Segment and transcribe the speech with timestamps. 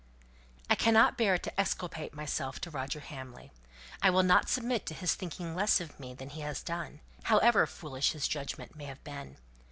[0.67, 3.51] "I cannot bear to exculpate myself to Roger Hamley.
[4.01, 7.01] I will not submit to his thinking less well of me than he has done,
[7.25, 9.37] however foolish his judgment may have been.